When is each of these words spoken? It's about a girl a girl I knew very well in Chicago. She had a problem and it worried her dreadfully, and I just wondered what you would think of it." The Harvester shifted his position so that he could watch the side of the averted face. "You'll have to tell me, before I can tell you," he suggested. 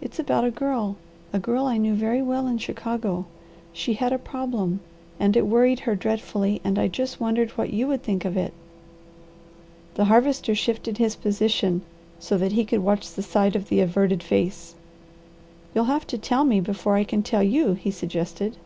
It's 0.00 0.18
about 0.18 0.44
a 0.44 0.50
girl 0.50 0.96
a 1.32 1.38
girl 1.38 1.66
I 1.66 1.76
knew 1.76 1.94
very 1.94 2.20
well 2.20 2.48
in 2.48 2.58
Chicago. 2.58 3.26
She 3.72 3.92
had 3.94 4.12
a 4.12 4.18
problem 4.18 4.80
and 5.20 5.36
it 5.36 5.46
worried 5.46 5.78
her 5.86 5.94
dreadfully, 5.94 6.60
and 6.64 6.80
I 6.80 6.88
just 6.88 7.20
wondered 7.20 7.50
what 7.52 7.72
you 7.72 7.86
would 7.86 8.02
think 8.02 8.24
of 8.24 8.36
it." 8.36 8.52
The 9.94 10.06
Harvester 10.06 10.56
shifted 10.56 10.98
his 10.98 11.14
position 11.14 11.82
so 12.18 12.36
that 12.38 12.50
he 12.50 12.64
could 12.64 12.80
watch 12.80 13.08
the 13.12 13.22
side 13.22 13.54
of 13.54 13.68
the 13.68 13.78
averted 13.78 14.20
face. 14.20 14.74
"You'll 15.76 15.84
have 15.84 16.08
to 16.08 16.18
tell 16.18 16.42
me, 16.42 16.58
before 16.58 16.96
I 16.96 17.04
can 17.04 17.22
tell 17.22 17.44
you," 17.44 17.74
he 17.74 17.92
suggested. 17.92 18.56